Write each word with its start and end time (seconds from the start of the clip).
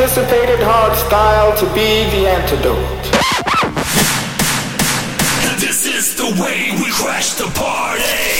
anticipated 0.00 0.58
hardstyle 0.60 1.54
to 1.58 1.66
be 1.74 2.08
the 2.08 2.26
antidote. 2.26 3.04
This 5.60 5.84
is 5.84 6.14
the 6.14 6.42
way 6.42 6.70
we 6.82 6.90
crash 6.90 7.34
the 7.34 7.44
party. 7.54 8.39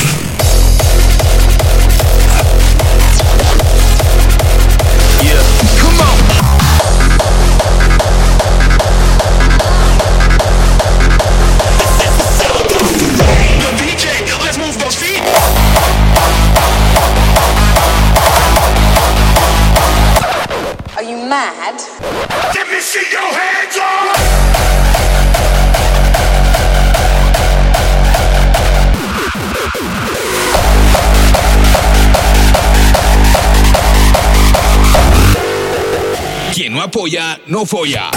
apoya, 36.85 37.39
no 37.47 37.65
folla. 37.67 38.11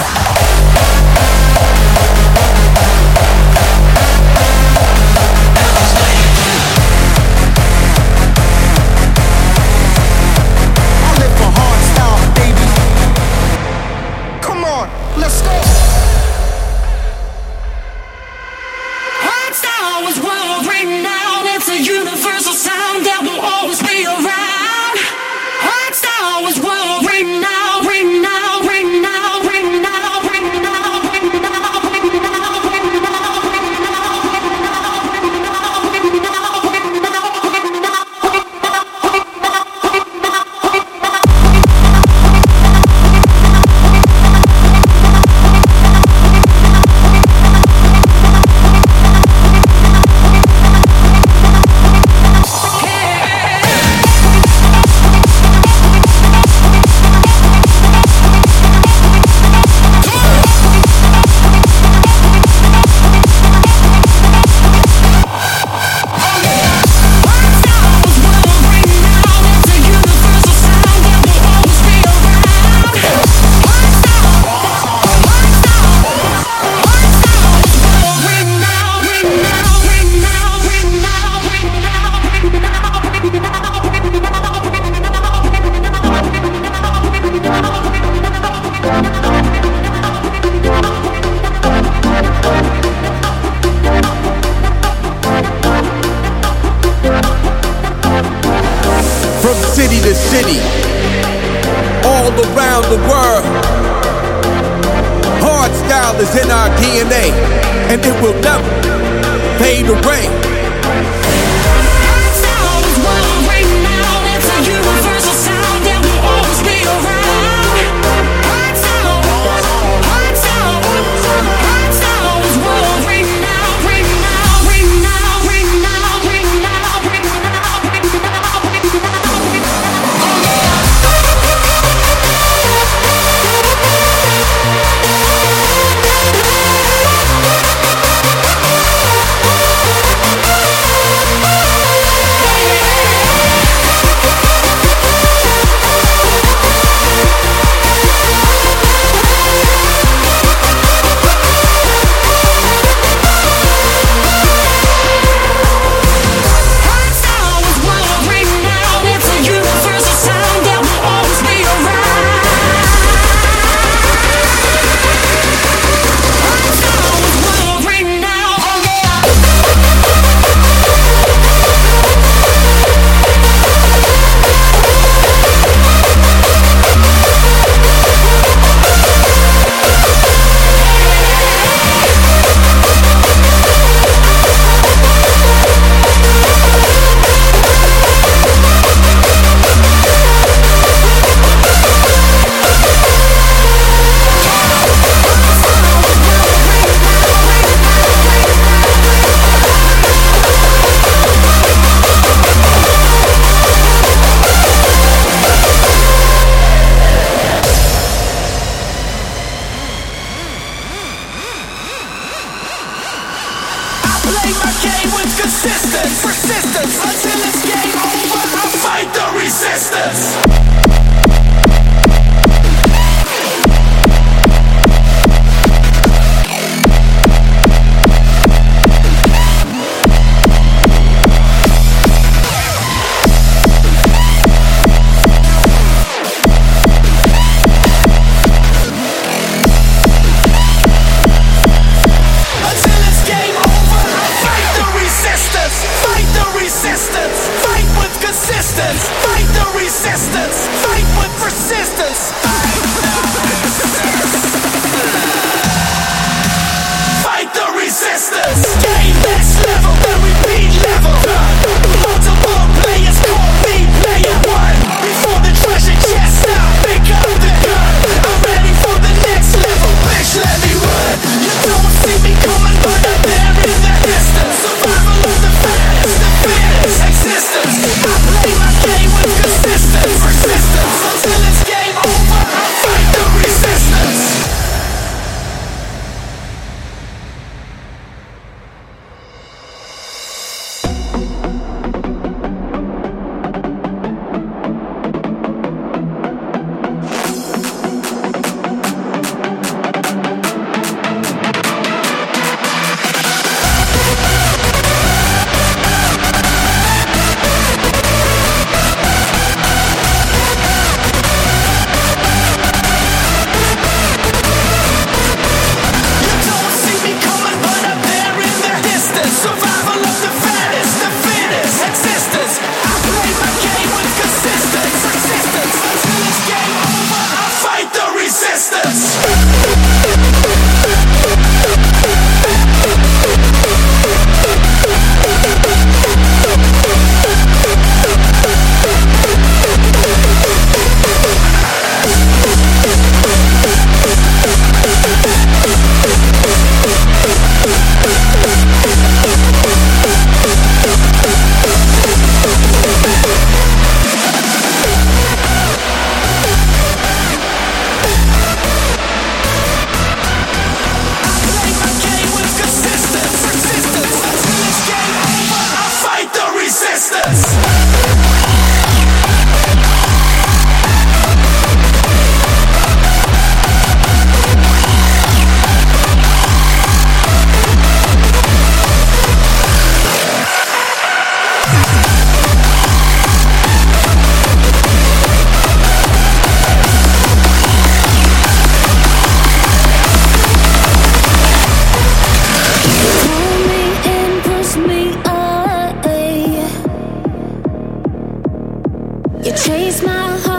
You 399.44 399.51
chase 399.51 400.01
my 400.01 400.38
heart. 400.40 400.52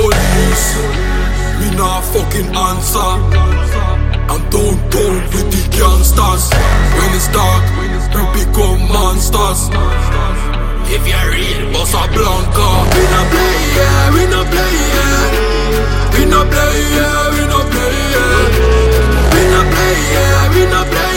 police. 0.00 0.66
we 1.60 1.66
nah 1.76 2.00
fucking 2.12 2.50
answer. 2.68 3.12
And 4.32 4.42
don't 4.54 4.80
go 4.94 5.04
with 5.32 5.48
the 5.54 5.62
gangsters. 5.76 6.44
When 6.96 7.10
it's 7.18 7.28
dark, 7.36 7.64
we 8.14 8.22
become 8.38 8.80
monsters. 8.88 9.60
If 10.94 11.02
you're 11.10 11.28
real, 11.32 11.72
boss 11.72 11.92
a 11.94 12.02
blanca. 12.14 12.68
We 12.94 13.02
no 13.12 13.20
play, 13.32 13.56
yeah, 13.78 14.14
we 14.14 14.22
no 14.32 14.40
play, 14.52 14.76
yeah. 14.96 15.26
We 16.14 16.22
no 16.32 16.40
play, 16.52 16.76
yeah, 16.96 17.34
we 17.34 17.42
no 17.52 17.60
play, 17.72 17.96
yeah. 18.14 18.42
We 19.34 19.42
no 19.52 19.60
play, 19.72 19.96
yeah, 20.14 20.54
we 20.54 20.62
no 20.72 20.80
play. 20.90 21.09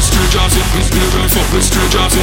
with 0.00 0.08
strangers, 0.08 0.56
it's 0.56 0.90
never 0.96 1.28
fuck 1.28 1.52
with 1.52 1.64
strangers, 1.64 2.16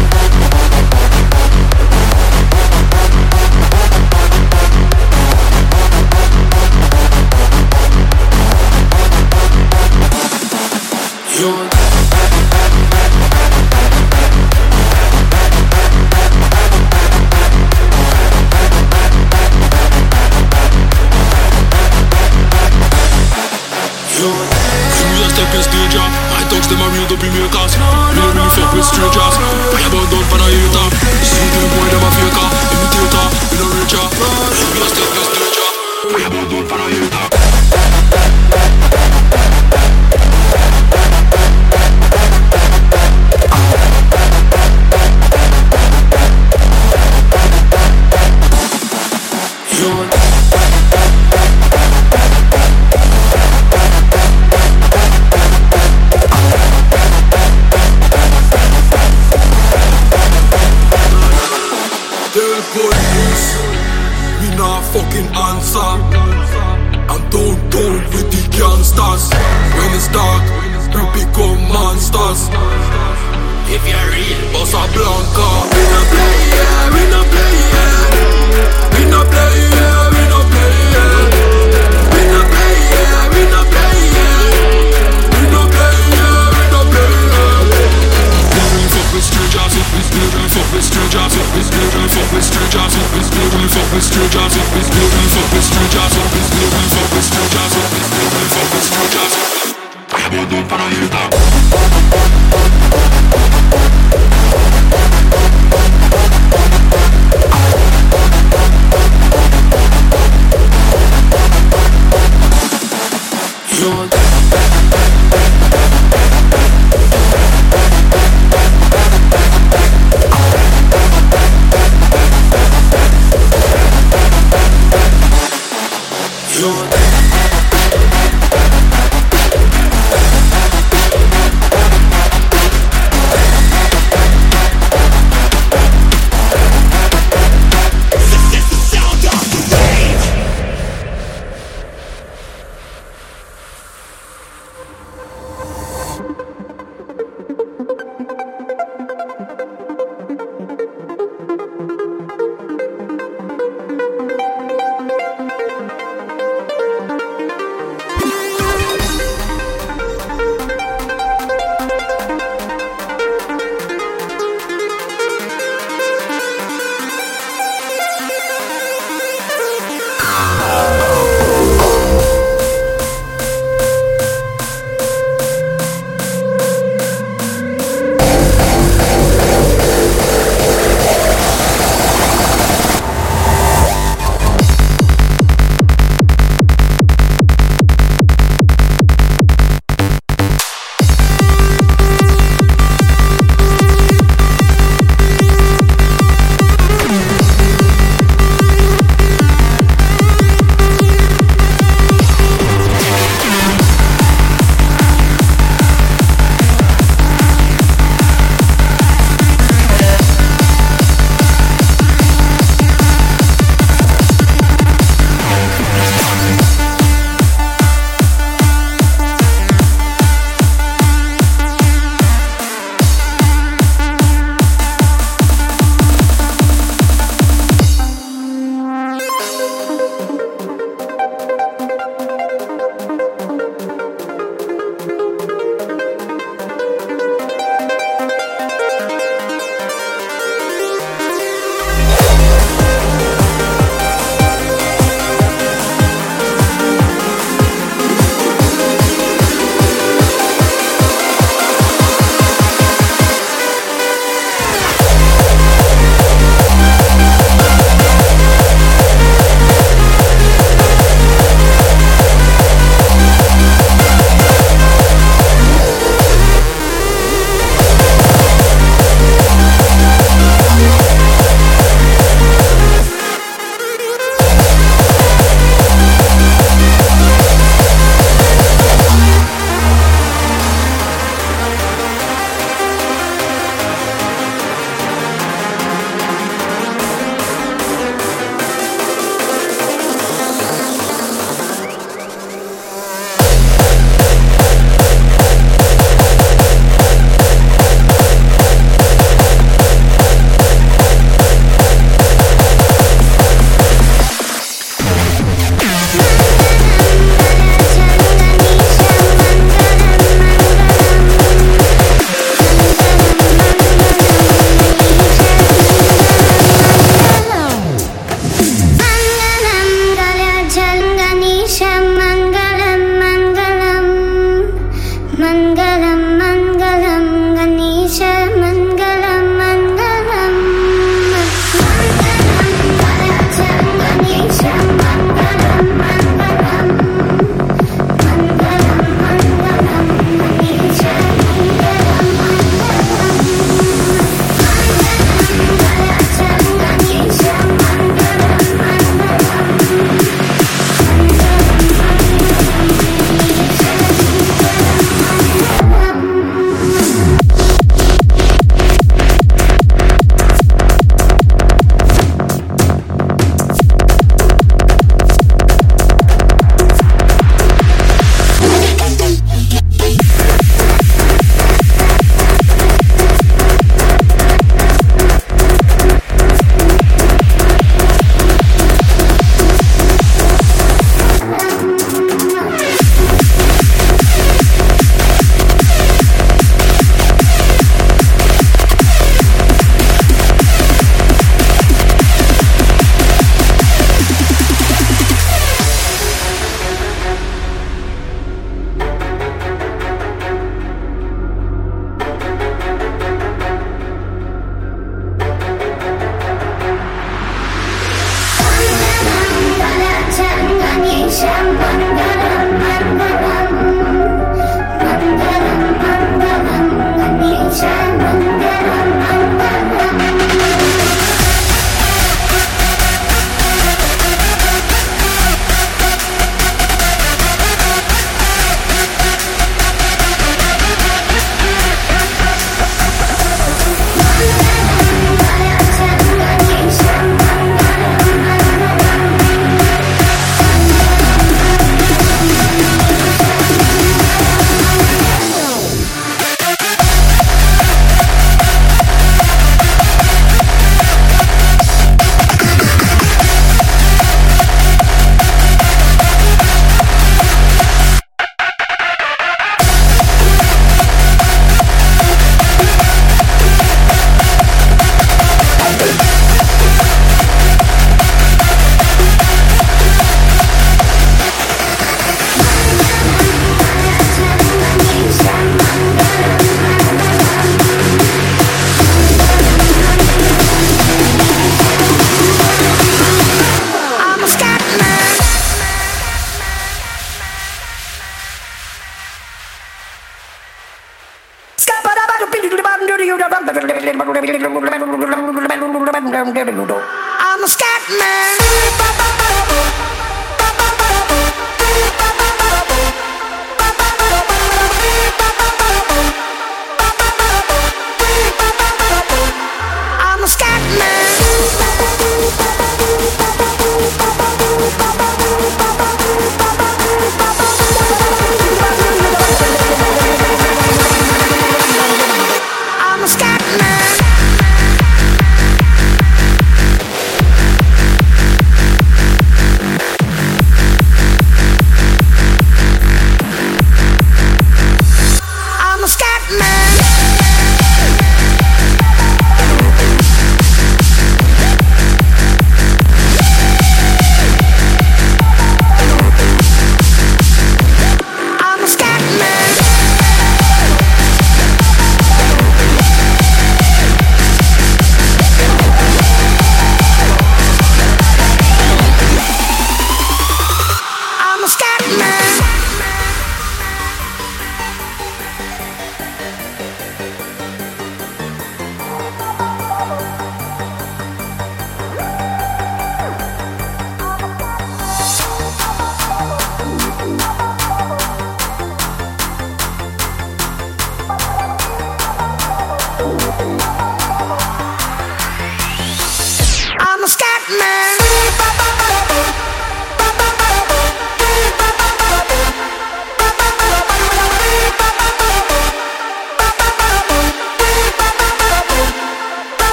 you. 0.00 0.09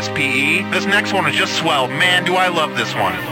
SPE. 0.00 0.70
This 0.70 0.86
next 0.86 1.12
one 1.12 1.26
is 1.26 1.36
just 1.36 1.56
swell. 1.58 1.86
Man, 1.86 2.24
do 2.24 2.34
I 2.34 2.48
love 2.48 2.76
this 2.76 2.94
one. 2.94 3.31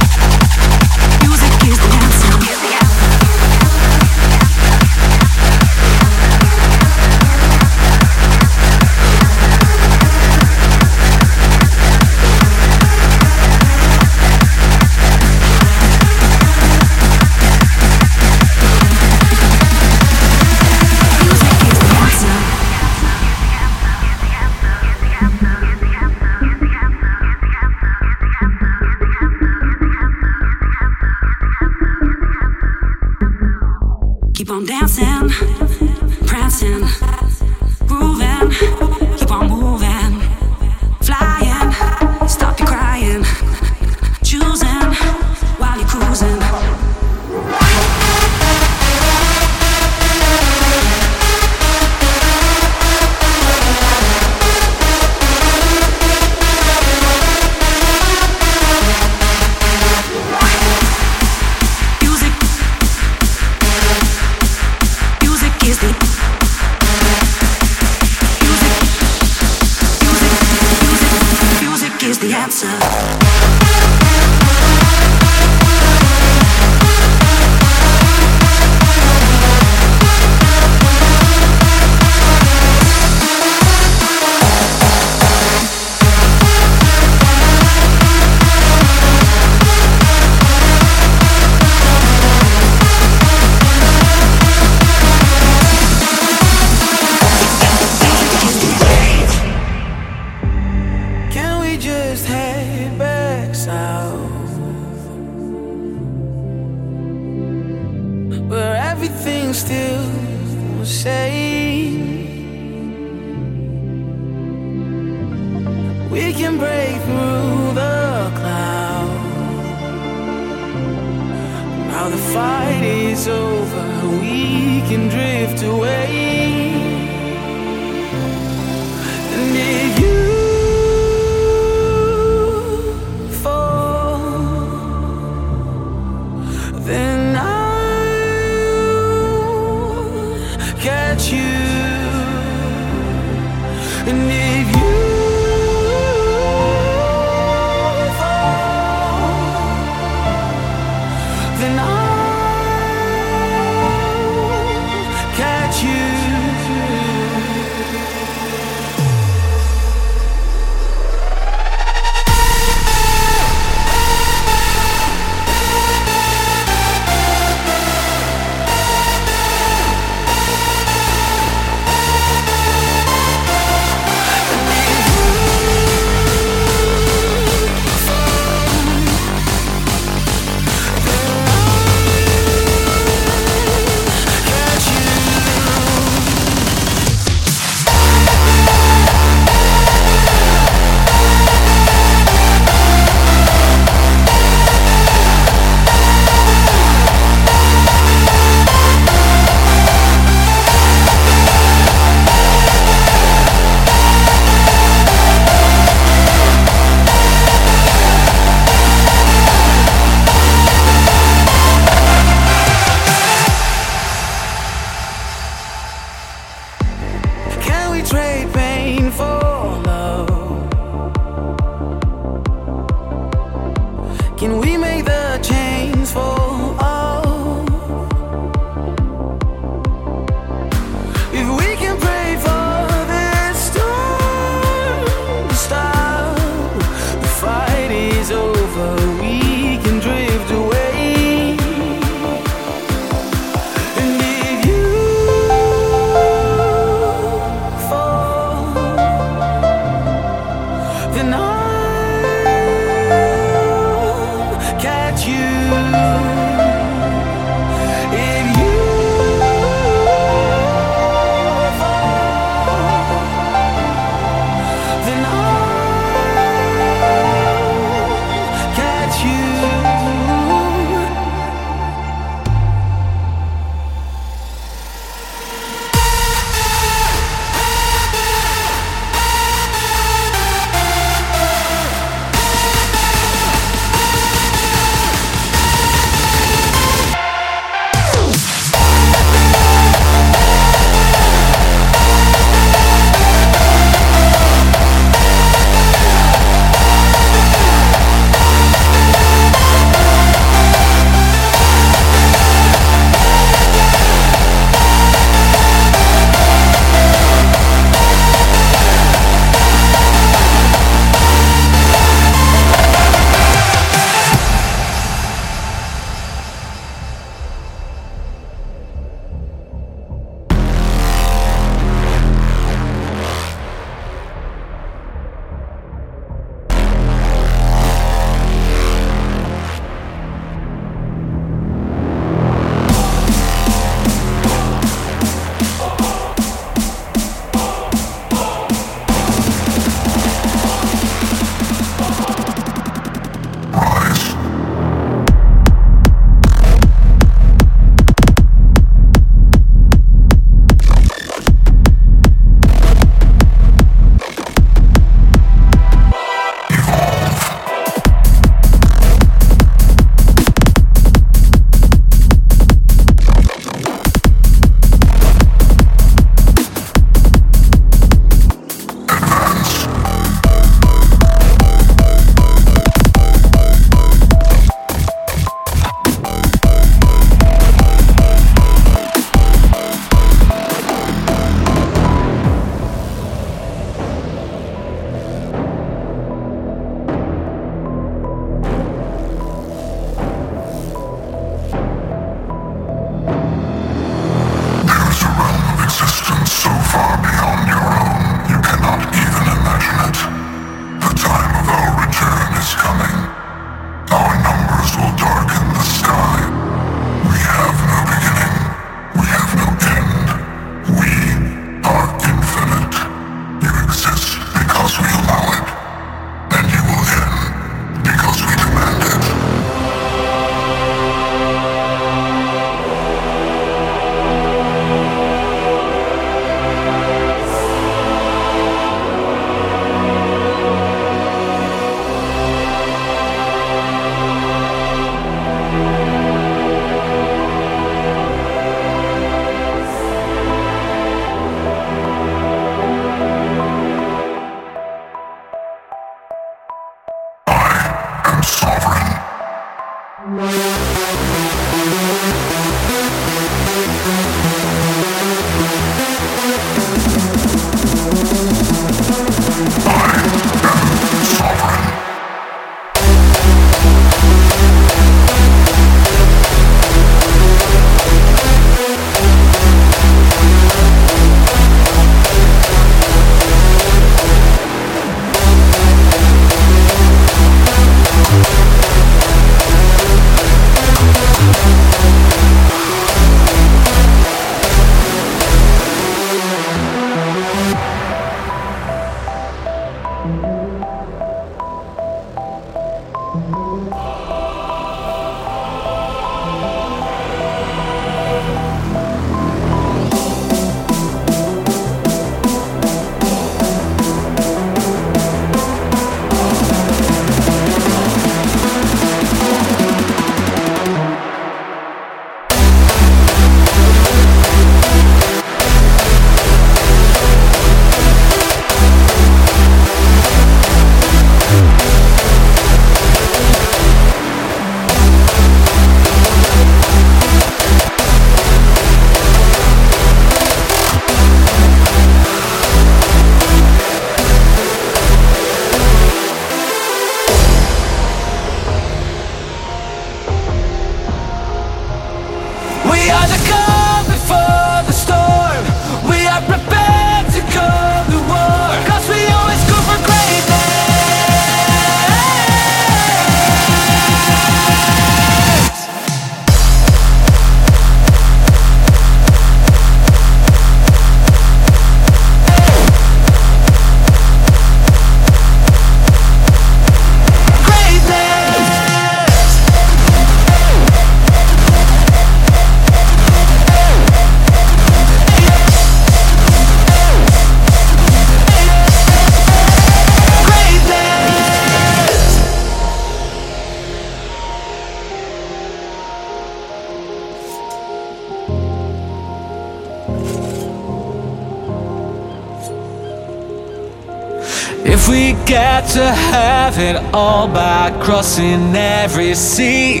had 595.80 595.90
to 595.94 596.12
have 596.12 596.78
it 596.78 596.96
all 597.14 597.46
by 597.46 597.96
crossing 598.02 598.74
every 598.74 599.32
sea, 599.34 600.00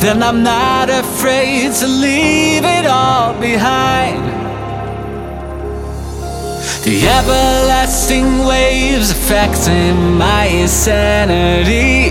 then 0.00 0.22
I'm 0.22 0.42
not 0.42 0.88
afraid 0.88 1.70
to 1.80 1.86
leave 1.86 2.64
it 2.64 2.86
all 2.86 3.38
behind. 3.38 4.22
The 6.84 7.06
everlasting 7.06 8.46
waves 8.46 9.10
affecting 9.10 10.16
my 10.16 10.46
insanity, 10.46 12.10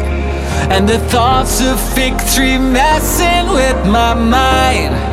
and 0.70 0.88
the 0.88 1.00
thoughts 1.10 1.60
of 1.60 1.80
victory 1.96 2.60
messing 2.60 3.52
with 3.52 3.80
my 3.88 4.14
mind. 4.14 5.11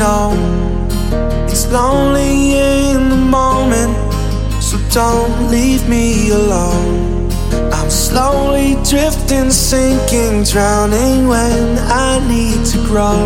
Know. 0.00 0.32
It's 1.44 1.70
lonely 1.70 2.56
in 2.56 3.10
the 3.10 3.22
moment, 3.38 3.94
so 4.62 4.78
don't 4.90 5.50
leave 5.50 5.86
me 5.88 6.30
alone. 6.30 7.28
I'm 7.70 7.90
slowly 7.90 8.78
drifting, 8.88 9.50
sinking, 9.50 10.44
drowning 10.44 11.28
when 11.28 11.78
I 12.08 12.18
need 12.26 12.64
to 12.72 12.78
grow. 12.88 13.20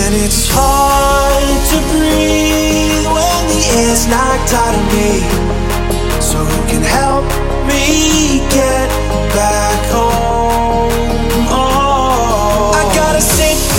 And 0.00 0.12
it's 0.24 0.48
hard 0.52 1.60
to 1.72 1.78
breathe 1.92 3.06
when 3.16 3.40
the 3.52 3.62
air's 3.80 4.04
knocked 4.12 4.52
out 4.62 4.74
of 4.80 4.84
me. 4.96 5.12
So 6.20 6.44
who 6.44 6.60
can 6.68 6.84
help 7.00 7.24
me 7.70 8.44
get 8.52 8.89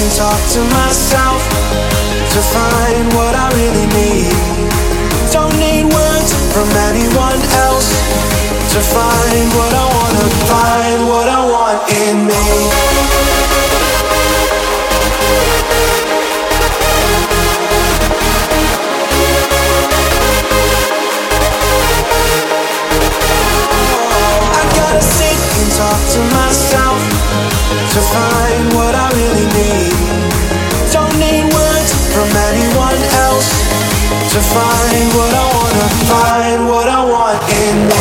and 0.02 0.12
talk 0.14 0.42
to 0.50 0.62
myself 0.74 1.42
to 2.34 2.40
find 2.56 3.06
what 3.14 3.36
I 3.36 3.48
really 3.54 3.88
need. 3.98 4.34
Don't 5.32 5.54
need 5.60 5.86
words 5.94 6.32
from 6.54 6.70
anyone 6.90 7.42
else 7.66 7.90
to 8.74 8.80
find 8.82 9.46
what 9.58 9.74
I 9.74 9.86
wanna 9.98 10.28
find, 10.50 11.08
what 11.08 11.28
I 11.30 11.42
want 11.46 11.80
in 11.92 12.26
me. 12.26 12.91
To 34.32 34.40
find 34.40 35.14
what 35.14 35.34
I 35.34 35.46
wanna 35.56 35.90
find, 36.08 36.68
what 36.70 36.88
I 36.88 37.04
want 37.04 37.52
in 37.52 37.88
me. 37.90 38.01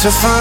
To 0.00 0.10
find 0.10 0.39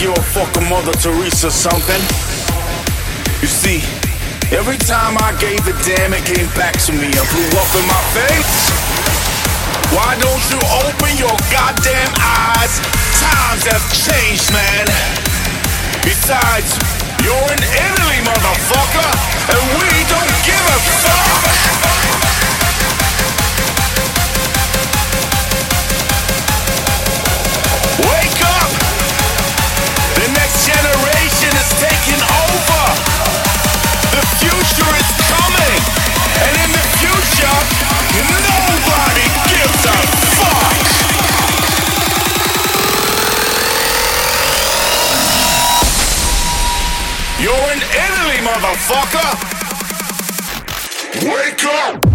you're 0.00 0.16
a 0.16 0.22
fucking 0.32 0.64
Mother 0.68 0.92
Teresa 0.92 1.50
something. 1.50 2.00
You 3.44 3.48
see, 3.48 3.84
every 4.48 4.78
time 4.78 5.20
I 5.20 5.36
gave 5.36 5.60
a 5.68 5.76
damn, 5.84 6.16
it 6.16 6.24
came 6.24 6.48
back 6.56 6.72
to 6.88 6.92
me 6.92 7.12
and 7.12 7.26
blew 7.28 7.52
up 7.60 7.70
in 7.76 7.84
my 7.84 8.02
face. 8.16 8.56
Why 9.92 10.16
don't 10.16 10.44
you 10.48 10.60
open 10.88 11.12
your 11.20 11.36
goddamn 11.52 12.12
eyes? 12.16 12.80
Times 13.20 13.62
have 13.68 13.84
changed, 13.92 14.48
man. 14.56 14.88
Besides, 16.00 16.80
you're 17.20 17.48
in 17.52 17.60
Italy, 17.60 18.20
motherfucker, 18.24 19.10
and 19.52 19.60
we 19.76 19.90
don't 20.08 20.36
give 20.48 20.64
a 20.64 20.78
fuck. 21.04 21.99
You're 47.40 47.72
in 47.72 47.78
Italy, 47.78 48.38
motherfucker! 48.44 49.30
Wake 51.24 51.64
up! 51.64 52.09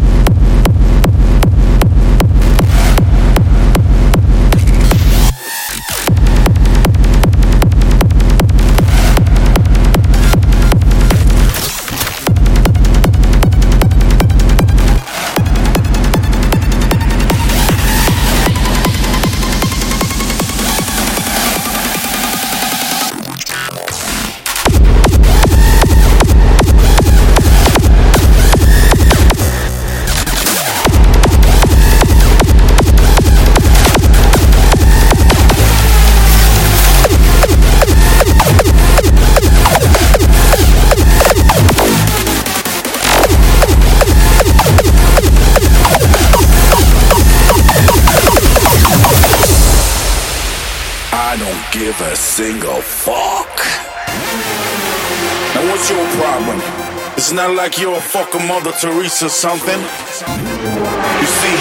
Not 57.46 57.58
like 57.58 57.78
you're 57.78 57.94
a 57.94 58.02
fucking 58.02 58.48
Mother 58.48 58.72
Teresa 58.72 59.30
something. 59.30 59.78
You 59.78 61.30
see, 61.30 61.58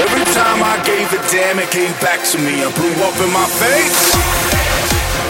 every 0.00 0.24
time 0.32 0.64
I 0.64 0.80
gave 0.88 1.12
a 1.12 1.20
damn, 1.28 1.58
it 1.58 1.70
came 1.70 1.92
back 2.00 2.24
to 2.32 2.38
me 2.38 2.64
and 2.64 2.72
blew 2.72 2.96
up 3.04 3.12
in 3.20 3.28
my 3.28 3.44
face. 3.60 4.16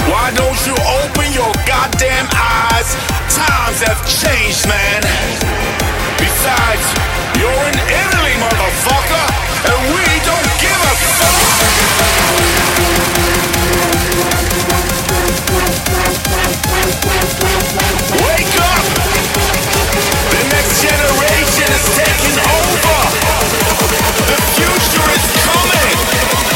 Why 0.07 0.31
don't 0.39 0.61
you 0.71 0.79
open 1.03 1.27
your 1.35 1.51
goddamn 1.67 2.31
eyes? 2.31 2.95
Times 3.27 3.83
have 3.83 3.99
changed, 4.07 4.71
man. 4.71 5.03
Besides, 6.15 6.87
you're 7.43 7.51
in 7.51 7.75
Italy, 7.83 8.39
motherfucker, 8.39 9.27
and 9.67 9.83
we 9.99 10.07
don't 10.23 10.51
give 10.63 10.79
a 10.79 10.95
fuck. 11.11 11.43
Generation 20.83 21.71
is 21.79 21.87
taking 21.95 22.39
over. 22.43 22.99
The 24.27 24.39
future 24.59 25.09
is 25.15 25.25
coming, 25.47 25.95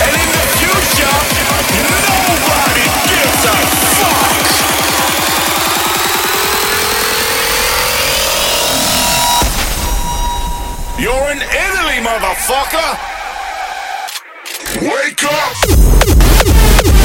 and 0.03 0.13
in 0.19 0.29
the 0.35 0.47
future, 0.59 1.15
nobody 1.79 2.87
gives 3.07 3.43
a 3.47 3.57
fuck. 4.03 4.27
You're 10.99 11.29
in 11.31 11.39
Italy, 11.39 12.03
motherfucker. 12.03 12.99
Wake 14.83 15.23
up! 15.23 16.96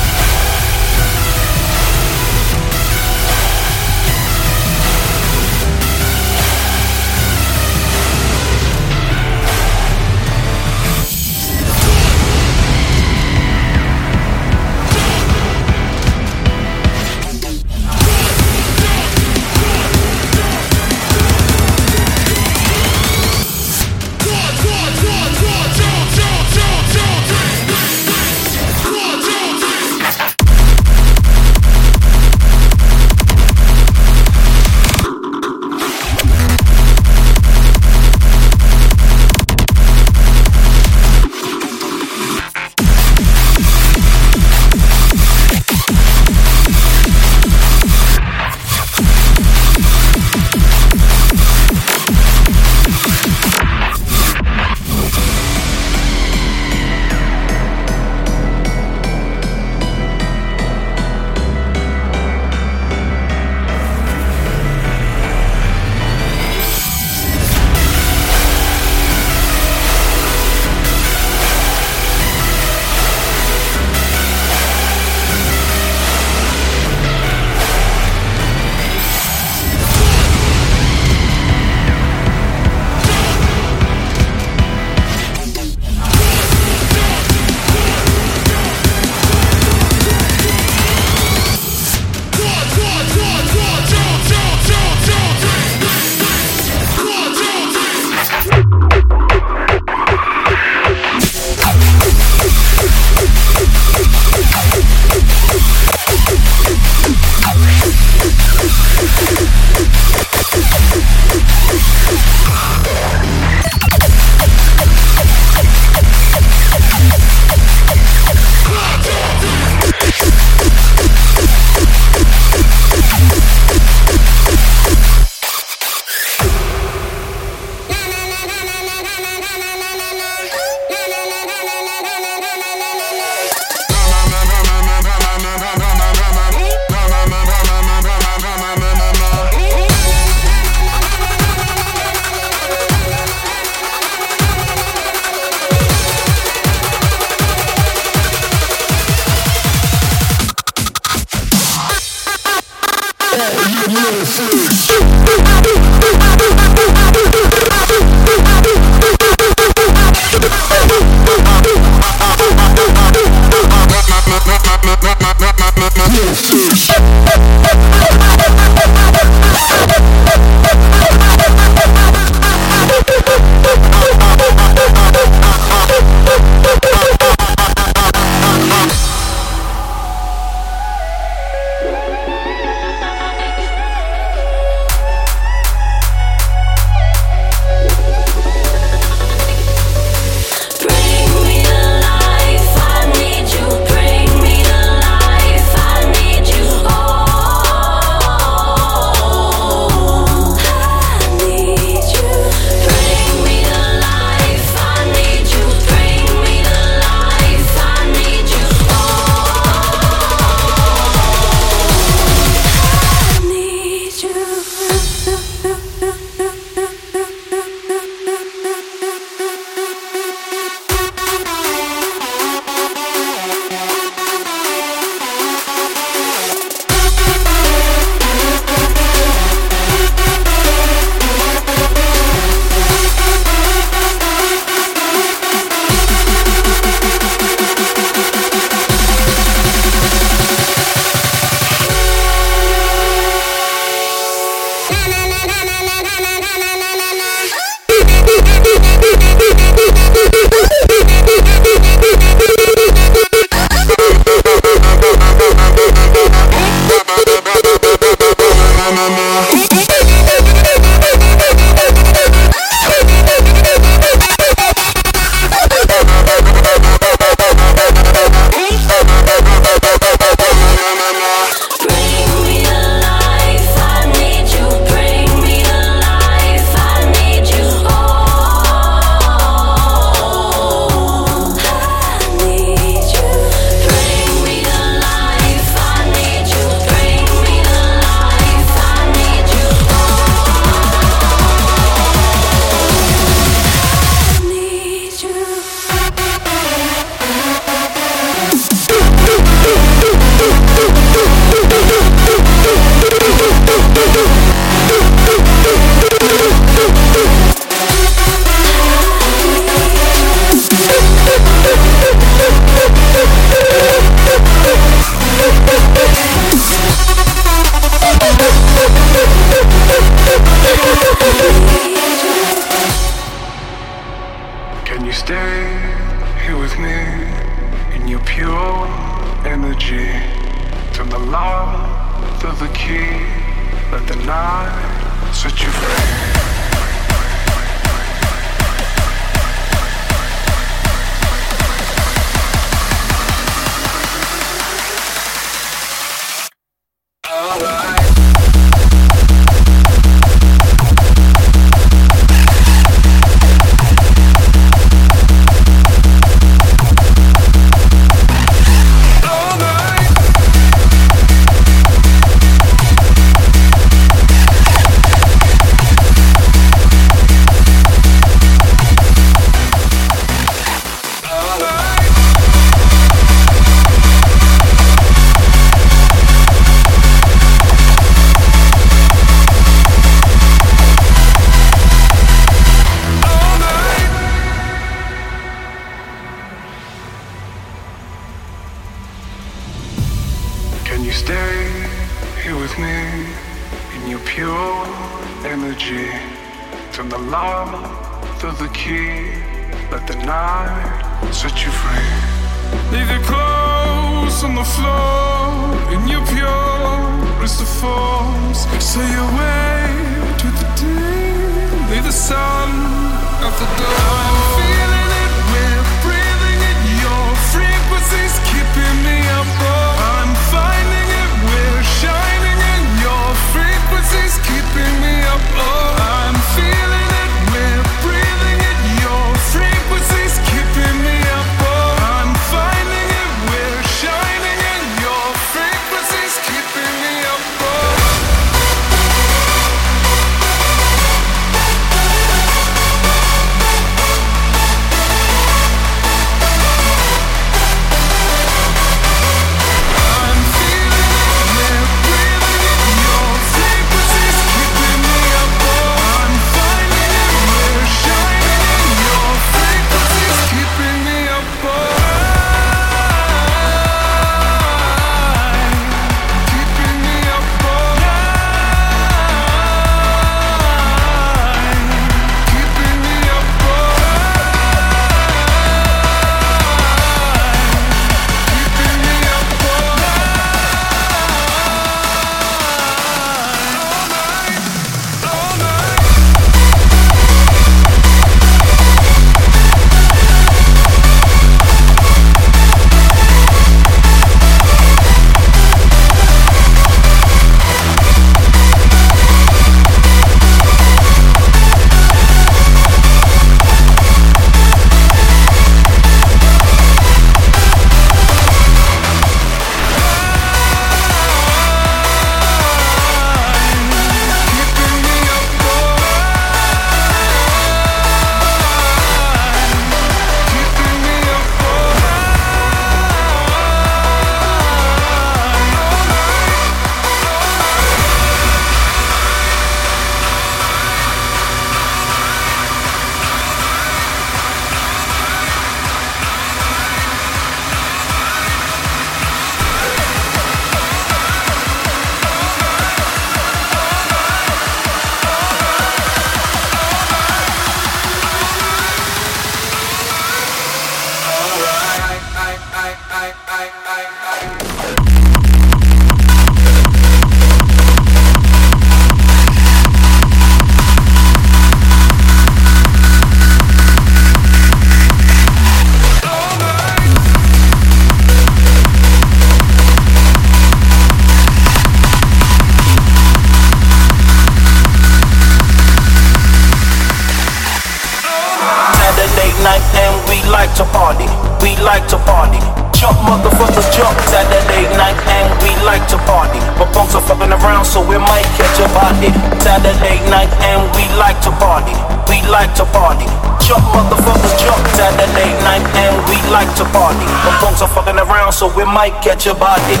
Might 598.91 599.21
catch 599.21 599.47
a 599.47 599.53
body. 599.53 600.00